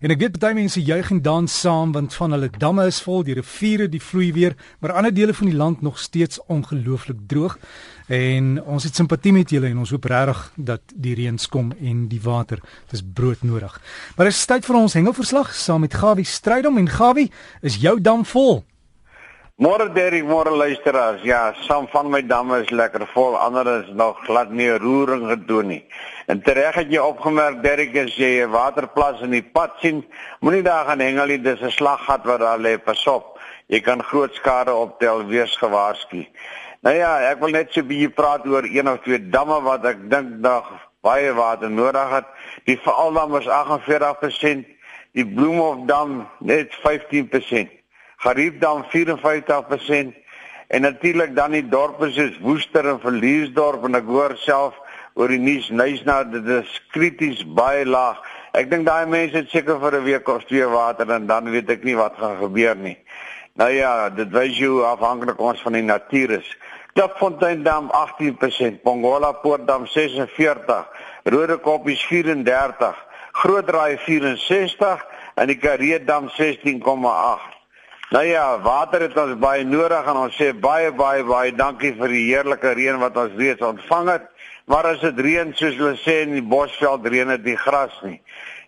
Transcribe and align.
En 0.00 0.08
ek 0.08 0.22
weet 0.22 0.36
baie 0.40 0.56
mense 0.56 0.80
juig 0.80 1.10
en 1.12 1.18
dans 1.20 1.54
saam 1.60 1.90
want 1.92 2.14
van 2.16 2.32
hulle 2.32 2.48
damme 2.56 2.86
is 2.88 3.02
vol, 3.04 3.20
die 3.20 3.34
riviere 3.36 3.84
die 3.92 4.00
vloei 4.00 4.30
weer, 4.32 4.54
maar 4.80 4.94
ander 4.96 5.12
dele 5.12 5.34
van 5.36 5.50
die 5.50 5.56
land 5.56 5.82
nog 5.84 5.98
steeds 6.00 6.40
ongelooflik 6.48 7.18
droog. 7.28 7.58
En 8.08 8.62
ons 8.64 8.86
het 8.88 8.96
simpatie 8.96 9.34
met 9.36 9.52
julle 9.52 9.68
en 9.68 9.82
ons 9.84 9.92
hoop 9.92 10.08
regtig 10.08 10.40
dat 10.56 10.96
die 10.96 11.12
reën 11.18 11.36
kom 11.52 11.74
en 11.76 12.06
die 12.08 12.22
water, 12.24 12.64
dit 12.88 12.96
is 12.96 13.04
broodnodig. 13.04 13.76
Maar 14.16 14.32
dit 14.32 14.34
is 14.34 14.48
tyd 14.48 14.64
vir 14.64 14.80
ons 14.80 14.96
hengelverslag 14.96 15.52
saam 15.54 15.84
met 15.84 15.94
Gawie 15.94 16.24
Strydom 16.24 16.80
en 16.80 16.88
Gawie, 16.88 17.28
is 17.60 17.76
jou 17.84 17.98
dam 18.00 18.24
vol? 18.24 18.62
Môre 19.60 19.90
Derrick, 19.92 20.24
môre 20.24 20.48
luisteraars. 20.48 21.20
Ja, 21.20 21.52
som 21.68 21.84
van 21.92 22.06
my 22.08 22.22
damme 22.24 22.62
is 22.62 22.70
lekker 22.72 23.02
vol, 23.12 23.34
ander 23.36 23.68
is 23.82 23.90
nog 23.92 24.16
glad 24.24 24.48
nie 24.56 24.70
roering 24.80 25.26
gedoen 25.28 25.66
nie. 25.68 25.82
En 26.32 26.38
tereg 26.40 26.78
het 26.80 26.88
jy 26.88 27.02
opgemerk 27.04 27.58
Derrick 27.60 27.92
as 28.00 28.14
jy 28.16 28.40
'n 28.40 28.54
waterplas 28.54 29.20
in 29.20 29.36
die 29.36 29.44
pad 29.44 29.76
sien, 29.82 30.00
moenie 30.40 30.62
daar 30.62 30.86
gaan 30.86 31.04
hengel 31.04 31.26
nie, 31.26 31.38
dis 31.38 31.60
'n 31.60 31.76
slaggat 31.76 32.24
wat 32.24 32.40
daar 32.40 32.58
lê, 32.58 32.78
pas 32.78 33.06
op. 33.06 33.38
Jy 33.68 33.80
kan 33.80 34.02
groot 34.02 34.34
skade 34.34 34.72
optel, 34.72 35.26
wees 35.26 35.56
gewaarsku. 35.56 36.24
Nou 36.80 36.96
ja, 36.96 37.30
ek 37.30 37.40
wil 37.40 37.50
net 37.50 37.72
so 37.72 37.80
'n 37.80 37.86
bietjie 37.86 38.14
praat 38.14 38.46
oor 38.46 38.64
een 38.64 38.88
of 38.88 39.00
twee 39.02 39.28
damme 39.28 39.60
wat 39.60 39.84
ek 39.84 40.10
dink 40.10 40.40
nog 40.40 40.72
baie 41.02 41.34
water 41.34 41.70
nodig 41.70 42.10
het. 42.10 42.26
Die 42.64 42.78
Vealdam 42.78 43.36
is 43.36 43.46
48%, 43.46 44.64
die 45.12 45.26
Bloemhofdam 45.26 46.28
net 46.38 46.72
15%. 46.72 47.79
Gariepdam 48.20 48.84
54% 48.92 50.12
en 50.68 50.82
natuurlik 50.82 51.34
dan 51.34 51.54
die 51.56 51.64
dorpe 51.68 52.10
soos 52.12 52.36
Woester 52.44 52.86
en 52.86 53.00
Verliesdorp 53.00 53.86
en 53.88 53.96
ek 53.96 54.08
hoor 54.12 54.34
self 54.42 54.76
oor 55.16 55.32
die 55.32 55.40
nuus 55.40 55.70
Nysna 55.72 56.20
dit 56.28 56.50
is 56.60 56.74
krities 56.92 57.40
baie 57.56 57.86
laag. 57.88 58.20
Ek 58.52 58.68
dink 58.70 58.84
daai 58.86 59.08
mense 59.08 59.38
het 59.40 59.48
seker 59.48 59.80
vir 59.80 59.96
'n 59.98 60.04
week 60.04 60.28
of 60.28 60.44
twee 60.44 60.66
water 60.68 61.10
en 61.10 61.26
dan 61.26 61.50
weet 61.50 61.70
ek 61.70 61.84
nie 61.84 61.96
wat 61.96 62.18
gaan 62.20 62.36
gebeur 62.36 62.76
nie. 62.76 62.98
Nou 63.56 63.70
ja, 63.70 64.10
dit 64.10 64.30
wys 64.30 64.58
jou 64.58 64.84
afhanklik 64.84 65.40
ons 65.40 65.62
van 65.62 65.72
die 65.72 65.82
natuur 65.82 66.30
is. 66.30 66.56
Klipfonteindam 66.92 67.90
18%, 67.90 68.82
Pongola 68.82 69.32
Poortdam 69.32 69.86
46, 69.86 70.88
Rode 71.24 71.56
Koppies 71.58 72.04
34, 72.04 72.96
Grootraai 73.32 73.98
64 74.04 75.06
en 75.36 75.46
die 75.46 75.58
Karee 75.58 76.04
Dam 76.04 76.28
16,8. 76.28 77.59
Nou 78.10 78.24
ja, 78.26 78.58
water 78.58 79.04
het 79.04 79.18
ons 79.22 79.36
baie 79.38 79.62
nodig 79.62 80.06
en 80.10 80.16
ons 80.18 80.34
sê 80.34 80.48
baie 80.50 80.88
baie 80.98 81.22
baie 81.22 81.52
dankie 81.54 81.92
vir 81.94 82.10
die 82.10 82.24
heerlike 82.26 82.72
reën 82.74 82.98
wat 82.98 83.14
ons 83.22 83.36
reeds 83.38 83.62
ontvang 83.62 84.10
het. 84.10 84.24
Maar 84.66 84.88
as 84.96 85.04
dit 85.04 85.20
reën 85.26 85.52
soos 85.54 85.76
hulle 85.78 85.92
sê 86.02 86.16
in 86.24 86.34
die 86.34 86.42
bosveld 86.42 87.06
reën 87.06 87.30
dit 87.36 87.44
die 87.44 87.54
gras 87.60 87.94
nie. 88.02 88.18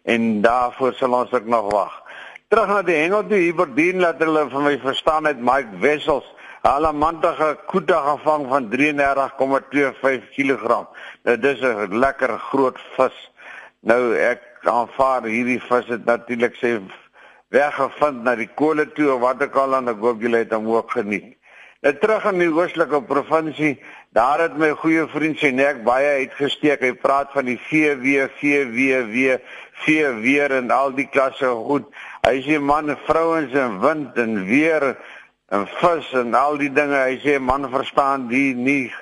En 0.07 0.45
daarvoor 0.47 0.95
sal 0.95 1.19
ons 1.19 1.35
ook 1.35 1.51
nog 1.51 1.73
wag. 1.75 1.99
Terug 2.55 2.71
na 2.71 2.79
die 2.87 3.01
hengel 3.01 3.27
toe 3.27 3.43
hier 3.43 3.59
verdien 3.59 4.07
dat 4.07 4.23
hulle 4.23 4.47
van 4.55 4.67
my 4.69 4.77
verstaan 4.87 5.27
het 5.27 5.43
Mike 5.43 5.75
Wessels 5.83 6.31
alamantige 6.63 7.57
koete 7.67 7.99
gevang 7.99 8.47
van 8.47 8.71
33,25 8.71 10.31
kg. 10.39 10.83
Nou 11.27 11.39
dis 11.49 11.61
'n 11.67 11.99
lekker 11.99 12.39
groot 12.39 12.79
vis. 12.95 13.31
Nou 13.81 14.15
ek 14.15 14.43
aanvaar 14.63 15.27
hierdie 15.27 15.61
vis 15.61 15.87
het 15.89 16.05
natuurlik 16.05 16.55
sê 16.63 16.79
weggevind 17.53 18.25
na 18.25 18.35
die 18.39 18.49
kole 18.49 18.89
toe 18.97 19.13
of 19.15 19.23
wat 19.23 19.43
ook 19.45 19.57
al 19.61 19.79
ek 19.81 20.01
hoop 20.01 20.21
julle 20.25 20.43
het 20.45 20.53
hom 20.53 20.69
ook 20.73 20.91
geniet. 20.97 21.35
Net 21.83 21.99
terug 21.99 22.25
in 22.31 22.39
die 22.39 22.47
oostelike 22.47 23.01
provinsie, 23.03 23.73
daar 24.15 24.39
het 24.45 24.55
my 24.55 24.69
goeie 24.79 25.03
vriend 25.11 25.41
sy 25.43 25.51
nek 25.51 25.81
baie 25.83 26.13
uitgesteek. 26.23 26.85
Hy 26.85 26.93
praat 26.95 27.33
van 27.35 27.49
die 27.51 27.59
VW, 27.59 28.29
VW, 28.39 29.39
VW 29.83 30.37
en 30.61 30.71
al 30.71 30.95
die 30.95 31.09
klasse 31.11 31.51
goed. 31.67 31.89
Hy 32.23 32.37
sê 32.47 32.61
man, 32.63 32.95
vrouens 33.09 33.57
en 33.59 33.81
wind 33.83 34.21
en 34.23 34.45
weer 34.47 34.93
en 35.51 35.67
vis 35.81 36.13
en 36.23 36.39
al 36.39 36.61
die 36.63 36.71
dinge. 36.71 37.03
Hy 37.03 37.19
sê 37.25 37.41
man 37.43 37.67
verstaan 37.73 38.29
die 38.31 38.53
nie 38.55 38.93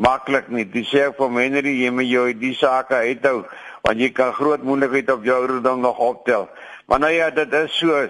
maklik 0.00 0.48
nie. 0.48 0.64
Dis 0.64 0.88
sê 0.88 1.10
ek 1.10 1.20
vir 1.20 1.36
Henry, 1.36 1.76
jy 1.84 1.92
moet 1.92 2.08
jou 2.08 2.24
die 2.40 2.56
sake 2.56 3.04
uithou 3.04 3.42
want 3.84 4.00
jy 4.00 4.10
kan 4.12 4.34
groot 4.36 4.64
moeilikheid 4.64 5.08
op 5.12 5.22
jou 5.24 5.36
ouderdom 5.40 5.80
nog 5.80 6.00
optel. 6.04 6.48
Maar 6.90 6.98
nou 6.98 7.12
ja, 7.12 7.30
dit 7.30 7.52
is 7.52 7.76
so 7.78 8.08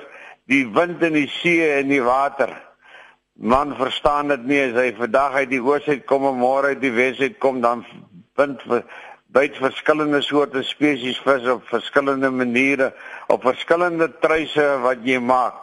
die 0.49 0.65
wind 0.73 1.03
in 1.05 1.13
die 1.13 1.29
see 1.29 1.67
en 1.69 1.91
die 1.93 2.01
water. 2.01 2.55
Man 3.37 3.75
verstaan 3.77 4.33
dit 4.33 4.47
nie 4.49 4.61
as 4.63 4.79
hy 4.79 4.87
vandag 4.97 5.37
uit 5.43 5.51
die 5.51 5.61
oos 5.61 5.85
uit 5.85 6.07
kom 6.09 6.25
en 6.31 6.39
môre 6.41 6.71
uit 6.73 6.81
die 6.81 6.93
wes 6.97 7.21
uit 7.21 7.37
kom 7.45 7.59
dan 7.61 7.83
vir 8.39 8.81
byt 9.37 9.59
verskillende 9.61 10.23
soorte 10.25 10.63
spesies 10.65 11.21
vis 11.27 11.45
op 11.53 11.69
verskillende 11.69 12.31
maniere 12.33 12.89
op 13.29 13.45
verskillende 13.45 14.09
truise 14.25 14.65
wat 14.87 15.05
jy 15.05 15.21
maak. 15.21 15.61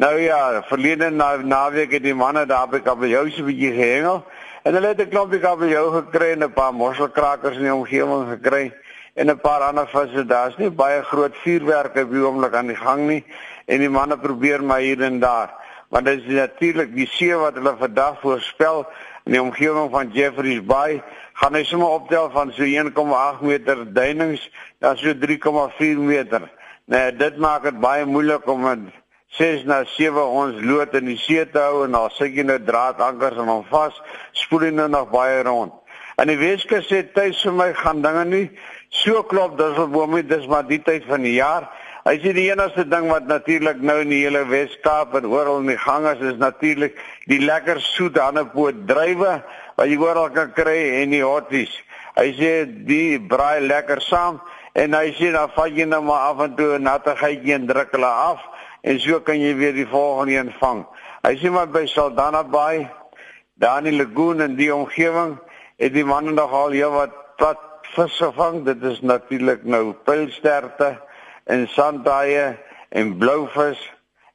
Nou 0.00 0.14
ja, 0.16 0.62
verlede 0.70 1.10
na 1.12 1.34
naweek 1.36 1.92
het 1.98 2.08
die 2.08 2.16
manne 2.16 2.46
daar 2.48 2.72
by 2.72 2.80
kabeljou 2.80 3.26
se 3.36 3.44
bietjie 3.44 3.74
gehengel 3.76 4.22
en 4.64 4.80
hulle 4.80 4.94
het 4.94 5.04
'n 5.04 5.12
klompie 5.12 5.44
kabeljou 5.44 5.92
gekry 6.00 6.32
en 6.32 6.48
'n 6.48 6.52
paar 6.56 6.72
mosselkrakers 6.72 7.60
in 7.60 7.68
die 7.68 7.74
omgewing 7.74 8.28
gekry 8.32 8.72
en 9.16 9.30
'n 9.30 9.40
paar 9.40 9.60
ander 9.60 9.88
visse. 9.88 10.26
Daar's 10.26 10.56
nie 10.56 10.70
baie 10.70 11.02
groot 11.02 11.36
vuurwerke 11.44 12.02
op 12.02 12.10
die 12.10 12.24
oomblik 12.24 12.54
aan 12.54 12.66
die 12.66 12.76
gang 12.76 13.06
nie 13.06 13.24
en 13.66 13.78
die 13.78 13.90
manne 13.90 14.18
probeer 14.18 14.64
maar 14.64 14.78
hier 14.78 15.02
en 15.02 15.20
daar. 15.20 15.54
Want 15.88 16.04
dit 16.04 16.18
is 16.18 16.34
natuurlik 16.34 16.94
die 16.94 17.06
see 17.06 17.36
wat 17.36 17.54
hulle 17.54 17.74
vandag 17.78 18.20
voorspel 18.20 18.86
in 19.24 19.32
die 19.32 19.42
omgewing 19.42 19.90
van 19.90 20.10
Jeffreys 20.12 20.64
Bay 20.64 21.02
gaan 21.32 21.54
hy 21.54 21.64
sommer 21.64 21.88
optel 21.88 22.30
van 22.30 22.52
so 22.52 22.62
1,8 22.62 23.40
meter 23.40 23.92
duinings 23.92 24.50
na 24.80 24.94
so 24.94 25.14
3,4 25.14 25.98
meter. 25.98 26.50
Nee, 26.84 27.16
dit 27.16 27.36
maak 27.36 27.62
dit 27.62 27.80
baie 27.80 28.04
moeilik 28.04 28.46
om 28.46 28.60
met 28.60 28.78
6 29.36 29.64
na 29.64 29.84
7 29.84 30.22
ons 30.22 30.60
lood 30.62 30.94
in 30.94 31.10
die 31.10 31.18
see 31.18 31.44
te 31.50 31.58
hou 31.58 31.84
en 31.84 31.94
al 31.94 32.10
sit 32.10 32.36
jy 32.36 32.44
nou 32.46 32.58
draadankers 32.62 33.36
en 33.36 33.50
hom 33.50 33.64
vas, 33.70 33.96
spoel 34.32 34.68
hy 34.68 34.70
nou 34.70 34.88
nog 34.88 35.10
baie 35.10 35.42
rond. 35.42 35.72
En 36.16 36.28
die 36.28 36.38
Weskus 36.40 36.86
sê 36.88 37.02
tuis 37.12 37.42
vir 37.44 37.52
my 37.52 37.72
gaan 37.76 38.02
dinge 38.02 38.24
nie 38.24 38.46
So 38.96 39.22
klop 39.28 39.58
op 39.60 39.92
hom, 39.94 40.14
dis 40.22 40.46
maar 40.48 40.64
die 40.66 40.80
tyd 40.82 41.04
van 41.08 41.24
die 41.26 41.36
jaar. 41.36 41.68
Hy 42.06 42.14
sê 42.22 42.32
die 42.36 42.46
enigste 42.52 42.84
ding 42.86 43.08
wat 43.10 43.26
natuurlik 43.26 43.80
nou 43.82 43.98
in 44.04 44.12
die 44.14 44.22
hele 44.22 44.44
Wes-Kaap 44.46 45.16
en 45.18 45.26
oral 45.26 45.64
in 45.64 45.72
die 45.72 45.80
gang 45.82 46.06
is, 46.06 46.22
is 46.22 46.38
natuurlik 46.38 46.94
die 47.26 47.40
lekker 47.42 47.80
soet 47.82 48.18
hannepoot 48.22 48.84
drywe 48.86 49.40
wat 49.76 49.90
jy 49.90 49.98
oral 49.98 50.30
kan 50.34 50.52
kry 50.54 51.02
en 51.02 51.12
die 51.12 51.24
hotties. 51.24 51.74
Hy 52.16 52.28
sê 52.38 52.52
die 52.88 53.18
braai 53.18 53.66
lekker 53.66 54.00
saam 54.06 54.38
en 54.78 54.94
hy 54.94 55.10
sê 55.18 55.32
dan 55.34 55.50
vat 55.56 55.74
jy 55.74 55.88
nou 55.90 56.00
maar 56.06 56.30
af 56.30 56.44
en 56.46 56.54
toe 56.56 56.78
'n 56.78 56.86
natte 56.86 57.16
geitjie 57.18 57.54
en 57.58 57.66
druk 57.66 57.90
hulle 57.92 58.12
af 58.30 58.40
en 58.82 59.00
so 59.00 59.20
kan 59.20 59.40
jy 59.40 59.54
weer 59.54 59.74
die 59.74 59.90
volgende 59.90 60.38
een 60.38 60.52
vang. 60.60 60.86
Hy 61.26 61.34
sê 61.42 61.50
maar 61.50 61.66
by 61.66 61.86
Saldanha 61.86 62.44
Bay, 62.44 62.88
daar 63.58 63.78
in 63.78 63.90
die 63.90 63.98
lagoon 63.98 64.40
en 64.40 64.56
die 64.56 64.74
omgewing, 64.74 65.38
het 65.76 65.92
die 65.92 66.04
manne 66.04 66.32
nog 66.32 66.52
al 66.52 66.70
heel 66.70 66.90
wat 66.90 67.14
plat 67.36 67.60
visse 67.94 68.30
vang. 68.32 68.64
Dit 68.64 68.82
is 68.82 69.00
natuurlik 69.00 69.64
nou 69.64 69.92
pylsterte 70.04 70.96
en 71.44 71.68
sandaaie 71.68 72.56
en 72.88 73.16
blouvis. 73.18 73.80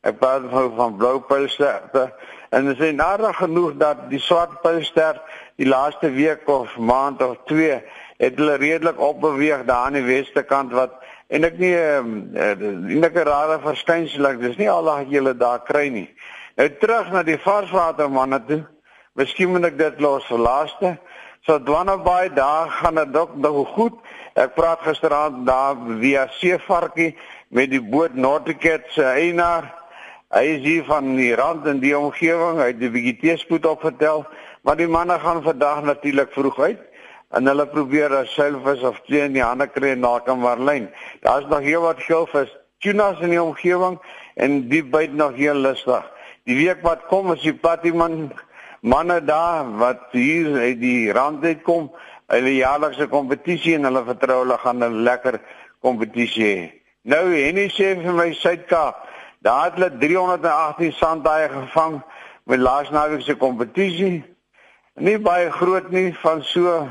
Ek 0.02 0.18
praat 0.18 0.48
nou 0.50 0.72
van 0.76 0.96
blou 0.98 1.20
pylsterte. 1.30 2.08
En 2.50 2.66
dit 2.66 2.80
is 2.80 2.96
nader 2.98 3.34
genoeg 3.34 3.78
dat 3.80 4.08
die 4.10 4.20
swart 4.20 4.62
pylstert 4.62 5.22
die 5.62 5.68
laaste 5.70 6.10
week 6.12 6.48
of 6.50 6.78
maand 6.78 7.22
of 7.24 7.38
twee 7.46 7.78
het 8.22 8.38
hulle 8.38 8.58
redelik 8.62 9.00
opbeweeg 9.00 9.66
daar 9.66 9.86
aan 9.90 9.98
die 10.00 10.06
weste 10.06 10.44
kant 10.44 10.74
wat 10.74 10.98
en 11.32 11.46
ek 11.48 11.58
nie 11.62 11.72
enige 11.74 13.22
uh, 13.22 13.28
rare 13.28 13.60
verskynsel 13.64 14.28
ek 14.34 14.42
dis 14.42 14.58
nie 14.60 14.70
aldag 14.70 15.08
julle 15.10 15.32
daar 15.38 15.62
kry 15.64 15.88
nie. 15.94 16.10
Nou 16.60 16.68
terug 16.82 17.14
na 17.14 17.24
die 17.24 17.40
varswatermanne 17.40 18.42
toe. 18.50 18.60
Miskien 19.16 19.54
moet 19.54 19.70
ek 19.70 19.78
dit 19.80 20.04
los 20.04 20.28
vir 20.28 20.44
laaste. 20.44 20.92
So 21.42 21.58
dwanne 21.58 21.98
baie 22.06 22.30
daar 22.30 22.70
gaan 22.70 22.96
dit 22.96 23.18
ook 23.18 23.32
nou 23.36 23.66
goed. 23.66 23.96
Ek 24.38 24.54
praat 24.54 24.84
gisteraand 24.86 25.40
daar 25.48 25.80
via 25.98 26.28
Seevarkie 26.38 27.16
met 27.50 27.72
die 27.72 27.82
boot 27.82 28.14
Nordicat 28.14 28.86
se 28.94 29.08
eienaar. 29.10 29.72
Hy 30.30 30.44
is 30.52 30.62
hier 30.62 30.86
van 30.86 31.16
die 31.18 31.34
rand 31.36 31.66
in 31.66 31.82
die 31.82 31.96
omgewing. 31.98 32.62
Hy 32.62 32.68
het 32.70 32.80
die 32.80 32.92
vegeteespoed 32.94 33.66
opgetel, 33.66 34.22
maar 34.62 34.78
die 34.78 34.88
manne 34.88 35.18
gaan 35.20 35.42
vandag 35.42 35.82
natuurlik 35.90 36.30
vroeg 36.38 36.60
uit 36.60 36.88
en 37.32 37.48
hulle 37.48 37.66
probeer 37.72 38.14
as 38.20 38.34
selfs 38.36 38.86
of 38.86 39.02
twee 39.08 39.24
in 39.26 39.34
die 39.34 39.44
hande 39.44 39.66
kry 39.72 39.96
na 39.98 40.18
Kamerlyn. 40.22 40.90
Daar's 41.26 41.48
nog 41.50 41.66
heel 41.66 41.82
wat 41.82 42.04
skilvis, 42.04 42.52
tunas 42.84 43.22
in 43.24 43.34
die 43.34 43.42
omgewing 43.42 43.98
en 44.36 44.68
die 44.70 44.84
byt 44.84 45.18
nog 45.18 45.40
heel 45.40 45.58
lustig. 45.58 46.06
Die 46.46 46.60
week 46.60 46.86
wat 46.86 47.08
kom 47.10 47.32
as 47.34 47.42
die 47.42 47.56
patieman 47.56 48.30
manne 48.82 49.22
daar 49.26 49.66
wat 49.78 50.12
hier 50.12 50.54
uit 50.60 50.80
die 50.82 51.12
rand 51.14 51.46
uit 51.46 51.62
kom, 51.66 51.90
hulle 52.32 52.54
jaarlikse 52.56 53.08
kompetisie 53.08 53.76
en 53.78 53.88
hulle 53.90 54.04
vertrou 54.08 54.42
hulle 54.44 54.58
gaan 54.58 54.84
'n 54.84 55.04
lekker 55.08 55.40
kompetisie 55.80 56.46
hê. 56.46 56.72
Nou 57.04 57.26
Henny 57.34 57.68
sê 57.70 57.96
vir 58.02 58.14
my 58.14 58.34
Suid-Kaap, 58.34 59.08
daar 59.42 59.64
het 59.64 59.74
hulle 59.74 59.98
318 59.98 60.92
sandaaie 60.94 61.50
gevang 61.50 62.02
met 62.46 62.60
laasnaweek 62.60 63.22
se 63.22 63.36
kompetisie. 63.36 64.24
Nie 64.96 65.20
baie 65.20 65.52
groot 65.52 65.92
nie 65.92 66.14
van 66.14 66.44
so 66.44 66.88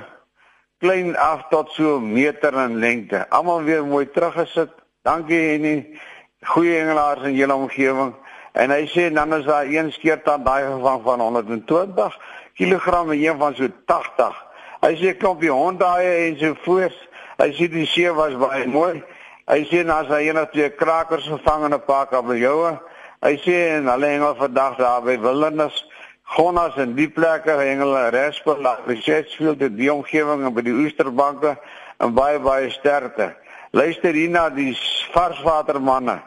klein 0.79 1.17
af 1.17 1.49
tot 1.51 1.71
so 1.71 2.01
meter 2.01 2.55
in 2.55 2.79
lengte. 2.79 3.29
Almal 3.29 3.63
weer 3.63 3.85
mooi 3.87 4.11
teruggesit. 4.11 4.71
Dankie 5.03 5.51
Henny. 5.51 5.99
goeie 6.41 6.79
hengelaars 6.79 7.27
in 7.29 7.35
julle 7.37 7.55
omgewing 7.55 8.15
en 8.53 8.71
hy 8.71 8.87
sê 8.91 9.09
dan 9.15 9.35
is 9.35 9.45
daar 9.45 9.67
een 9.67 9.93
skeert 9.93 10.29
aan 10.29 10.45
daai 10.45 10.65
gevang 10.67 11.03
van 11.03 11.21
120 11.21 12.19
kg 12.57 12.87
en 12.87 13.13
een 13.13 13.39
van 13.39 13.55
so 13.55 13.69
80. 13.87 14.45
Hy 14.81 14.95
sê 14.97 15.17
klompie 15.17 15.53
hondaaie 15.53 16.13
en 16.29 16.39
so 16.39 16.55
voors. 16.65 16.97
Hy 17.39 17.51
sê 17.57 17.69
die 17.73 17.87
see 17.87 18.13
was 18.13 18.37
baie 18.41 18.67
mooi. 18.67 19.03
Hy 19.51 19.65
sê 19.71 19.85
nou 19.85 19.97
as 20.03 20.11
hy 20.13 20.27
eendag 20.29 20.51
twee 20.53 20.71
krakers 20.71 21.29
gevang 21.29 21.65
en 21.65 21.75
'n 21.75 21.85
paar 21.87 22.07
kabeljoue. 22.07 22.79
Hy 23.21 23.35
sê 23.45 23.77
en 23.77 23.89
hulle 23.89 24.07
hengel 24.07 24.35
vandag 24.35 24.77
daar 24.77 25.03
by 25.03 25.19
Wildernis 25.21 25.85
Gonas 26.31 26.77
en 26.79 26.95
die 26.95 27.09
plekke 27.11 27.57
hengel 27.59 27.97
Respel, 28.15 28.63
Richardsfield, 28.87 29.65
die 29.77 29.93
omgewing 29.93 30.45
en 30.47 30.55
by 30.55 30.63
die 30.63 30.75
Oesterbanke 30.79 31.57
en 31.99 32.15
baie 32.15 32.39
baie 32.39 32.71
sterkte. 32.71 33.33
Luister 33.75 34.15
hier 34.15 34.31
na 34.31 34.49
die 34.55 34.71
varswatermanne. 35.11 36.21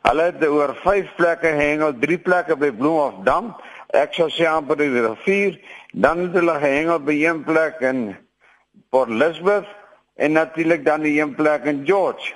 Hulle 0.00 0.30
het 0.30 0.44
oor 0.48 0.72
5 0.80 1.10
plekke 1.18 1.50
hengel, 1.58 1.92
3 2.00 2.18
plekke 2.24 2.56
by 2.56 2.70
Bloemhofdam. 2.72 3.50
Ek 3.92 4.14
sou 4.16 4.30
sê 4.32 4.46
amper 4.48 4.78
die 4.80 4.88
rivier, 4.94 5.58
dan 5.92 6.22
het 6.24 6.38
hulle 6.38 6.54
gehengel 6.62 7.02
by 7.04 7.16
een 7.20 7.42
plek 7.44 7.82
in 7.84 8.00
Port 8.88 9.12
Elizabeth 9.12 9.68
en 10.16 10.32
natuurlik 10.38 10.86
dan 10.86 11.04
die 11.04 11.18
een 11.20 11.34
plek 11.34 11.66
in 11.68 11.82
George. 11.86 12.32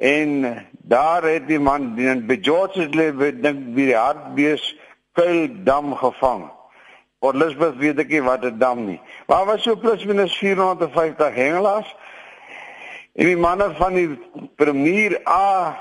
En 0.00 0.56
daar 0.72 1.26
het 1.28 1.50
die 1.50 1.60
man 1.60 1.98
in 1.98 2.24
George 2.40 2.80
se 2.80 2.88
lewe 2.96 3.28
dink 3.40 3.74
by 3.76 3.90
die 3.90 3.98
hartbees 3.98 4.64
kuil 5.12 5.50
dam 5.68 5.92
gevang. 6.00 6.48
Port 7.20 7.36
Elizabeth 7.36 7.76
weet 7.76 8.00
ek 8.06 8.16
nie 8.16 8.24
wat 8.24 8.44
'n 8.44 8.58
dam 8.58 8.86
nie. 8.86 9.00
Maar 9.28 9.44
was 9.44 9.62
so 9.62 9.76
plus 9.76 10.04
minus 10.04 10.32
450 10.38 11.34
hengelaars. 11.34 11.94
En 13.14 13.26
die 13.26 13.36
manne 13.36 13.74
van 13.76 13.94
die 13.94 14.18
premier 14.56 15.20
A 15.28 15.76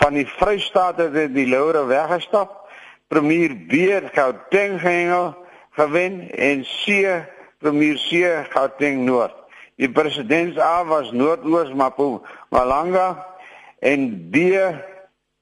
van 0.00 0.14
die 0.14 0.26
Vrystaat 0.26 0.98
het 0.98 1.34
die 1.34 1.48
Laure 1.48 1.86
weggestap. 1.86 2.68
Premier 3.08 3.56
B 3.68 3.72
Gauteng 4.12 4.80
gehengel 4.80 5.36
gewen 5.70 6.30
en 6.30 6.62
C 6.62 6.86
premier 7.58 7.96
C 7.96 8.10
Gauteng 8.50 9.04
Noord. 9.04 9.34
Die 9.76 9.90
president 9.90 10.58
A 10.58 10.84
was 10.84 11.12
Noordoos 11.12 11.72
Mapu 11.72 12.20
Malanga 12.50 13.26
en 13.78 14.30
D 14.30 14.36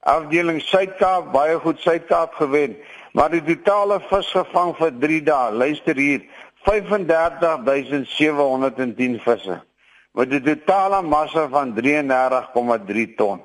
afdeling 0.00 0.62
Suid-Kaap 0.62 1.32
baie 1.32 1.58
goed 1.58 1.80
Suid-Kaap 1.80 2.34
gewen. 2.34 2.76
Maar 3.12 3.30
die 3.32 3.42
totale 3.42 4.00
visgevang 4.08 4.76
vir 4.76 4.92
3 5.00 5.22
dae, 5.24 5.52
luister 5.52 5.96
hier, 5.96 6.20
35710 6.66 9.20
visse 9.24 9.64
met 10.16 10.32
'n 10.32 10.42
totale 10.42 11.02
massa 11.02 11.48
van 11.48 11.74
33,3 11.74 13.14
ton 13.16 13.40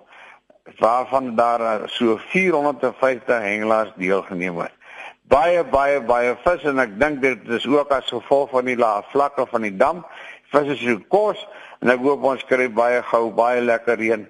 waarvan 0.78 1.36
daar 1.36 1.62
eh, 1.62 1.88
so 1.88 2.18
450 2.18 3.42
hengelaars 3.42 3.92
deelgeneem 3.96 4.58
het. 4.58 4.74
Baie 5.22 5.64
baie 5.64 6.02
baie 6.02 6.36
vis 6.44 6.64
en 6.68 6.80
ek 6.84 6.98
dink 7.00 7.22
dit 7.24 7.50
is 7.56 7.68
ook 7.68 7.92
as 7.96 8.10
gevolg 8.12 8.50
van 8.52 8.68
die 8.68 8.78
lae 8.78 9.04
vlakke 9.14 9.46
van 9.48 9.62
die 9.62 9.76
dam. 9.76 10.06
Vis 10.52 10.74
is 10.76 10.84
so 10.84 11.00
kos 11.08 11.40
en 11.80 11.94
ek 11.94 12.04
hoop 12.04 12.24
ons 12.34 12.44
kry 12.50 12.68
baie 12.68 13.00
gou 13.12 13.30
baie 13.36 13.62
lekker 13.64 13.98
reën 13.98 14.28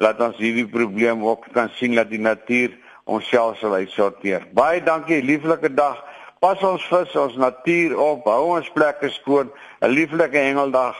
laat 0.00 0.20
ons 0.24 0.36
hierdie 0.40 0.68
probleem 0.68 1.24
ook 1.24 1.48
kan 1.52 1.70
sien 1.76 1.96
dat 1.96 2.10
die 2.10 2.20
natuur 2.20 2.76
onsself 3.04 3.58
sal 3.58 3.74
uitsorteer. 3.74 4.46
Baie 4.56 4.82
dankie, 4.84 5.22
lieflike 5.22 5.72
dag. 5.74 5.98
Pas 6.42 6.62
ons 6.66 6.84
vis, 6.90 7.16
ons 7.16 7.36
natuur 7.38 7.94
op, 7.98 8.24
hou 8.26 8.56
ons 8.56 8.70
plekke 8.74 9.10
skoon. 9.14 9.52
'n 9.80 9.90
Lieflike 9.90 10.38
hengeldag 10.38 10.96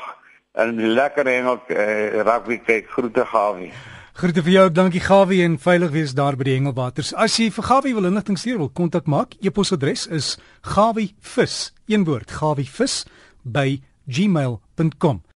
en 0.54 0.76
lekker 0.94 1.26
hengel 1.26 1.58
uh, 1.68 2.22
rugby 2.22 2.58
kyk 2.58 2.90
groete 2.90 3.26
Gawie. 3.26 3.72
Groete 4.12 4.42
vir 4.44 4.52
jou, 4.52 4.64
dankie 4.68 5.00
Gawie 5.00 5.40
en 5.40 5.54
veilig 5.56 5.92
wees 5.94 6.12
daar 6.12 6.36
by 6.36 6.44
die 6.44 6.56
hengelwaters. 6.58 7.14
As 7.16 7.38
jy 7.40 7.46
vir 7.48 7.64
Gawie 7.64 7.94
wil 7.96 8.10
inligting 8.10 8.36
stuur, 8.36 8.58
wil 8.60 8.68
kontak 8.68 9.08
maak. 9.08 9.38
E-posadres 9.40 10.04
is 10.12 10.34
gawievis, 10.74 11.72
een 11.88 12.04
woord, 12.04 12.34
gawievis 12.36 13.06
by 13.40 13.80
gmail.com. 14.04 15.22